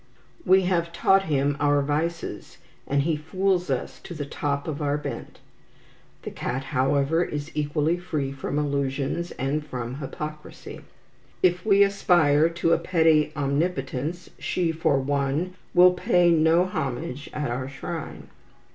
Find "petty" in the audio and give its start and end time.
12.79-13.31